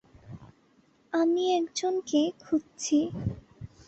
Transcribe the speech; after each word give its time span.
আমি 1.13 1.43
একজনকে 1.57 2.21
খুঁজছি। 2.39 2.99